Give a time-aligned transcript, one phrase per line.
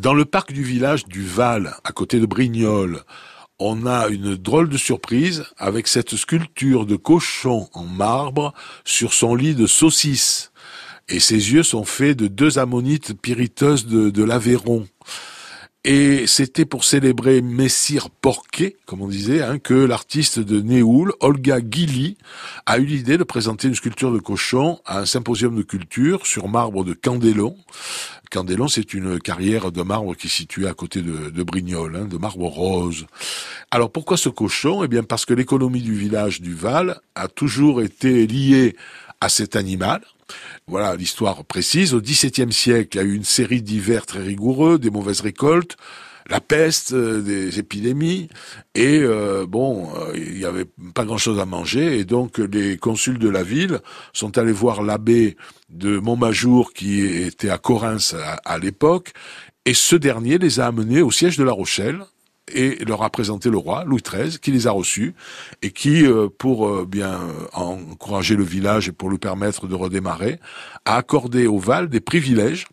[0.00, 3.02] Dans le parc du village du Val, à côté de Brignoles,
[3.58, 8.54] on a une drôle de surprise avec cette sculpture de cochon en marbre
[8.86, 10.52] sur son lit de saucisse.
[11.10, 14.86] Et ses yeux sont faits de deux ammonites pyriteuses de, l'Aveyron.
[15.84, 21.60] Et c'était pour célébrer Messire Porquet, comme on disait, hein, que l'artiste de Néoul, Olga
[21.60, 22.16] Guilly,
[22.64, 26.48] a eu l'idée de présenter une sculpture de cochon à un symposium de culture sur
[26.48, 27.54] marbre de Candélon.
[28.30, 32.16] Candélon, c'est une carrière de marbre qui est située à côté de, Brignoles, hein, de
[32.16, 33.06] marbre rose.
[33.72, 34.84] Alors pourquoi ce cochon?
[34.84, 38.76] Eh bien parce que l'économie du village du Val a toujours été liée
[39.20, 40.00] à cet animal,
[40.68, 41.92] voilà l'histoire précise.
[41.92, 45.76] Au XVIIe siècle, il y a eu une série d'hivers très rigoureux, des mauvaises récoltes,
[46.28, 48.28] la peste, euh, des épidémies,
[48.74, 53.18] et euh, bon, euh, il n'y avait pas grand-chose à manger, et donc les consuls
[53.18, 53.80] de la ville
[54.12, 55.36] sont allés voir l'abbé
[55.70, 59.12] de Montmajour qui était à Corinthe à l'époque,
[59.64, 62.04] et ce dernier les a amenés au siège de La Rochelle,
[62.52, 65.14] et leur a présenté le roi Louis XIII, qui les a reçus
[65.62, 69.74] et qui, euh, pour euh, bien euh, encourager le village et pour lui permettre de
[69.74, 70.38] redémarrer,
[70.84, 72.66] a accordé au Val des privilèges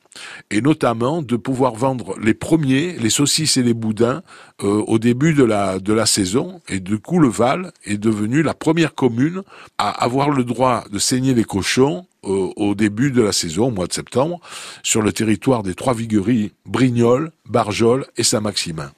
[0.49, 4.23] et notamment de pouvoir vendre les premiers, les saucisses et les boudins
[4.63, 6.59] au début de la de la saison.
[6.69, 9.43] Et du coup, le Val est devenu la première commune
[9.77, 13.87] à avoir le droit de saigner les cochons au, début de la saison, au mois
[13.87, 14.39] de septembre,
[14.83, 18.91] sur le territoire des trois vigueries Brignoles, Barjol et Saint-Maximin.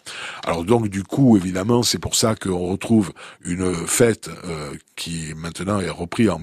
[0.45, 3.13] Alors donc du coup, évidemment, c'est pour ça qu'on retrouve
[3.43, 6.39] une fête euh, qui maintenant est reprise en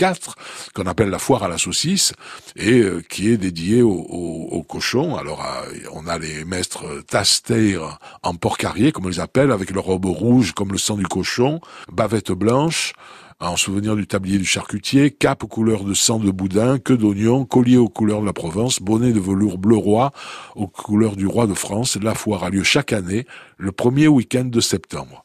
[0.00, 0.34] 1984
[0.74, 2.12] qu'on appelle la foire à la saucisse
[2.56, 5.16] et euh, qui est dédiée aux au, cochons.
[5.16, 5.44] Alors
[5.92, 7.78] on a les maîtres taster
[8.22, 11.60] en porc-carrier, comme on les appelle, avec leur robe rouge comme le sang du cochon,
[11.90, 12.92] bavette blanche,
[13.40, 17.46] en souvenir du tablier du charcutier, cape aux couleurs de sang de boudin, queue d'oignon,
[17.46, 20.12] collier aux couleurs de la Provence, bonnet de velours bleu roi
[20.56, 21.96] aux couleurs du roi de France.
[21.96, 25.18] La foire a lieu chaque année, le premier week-end de septembre.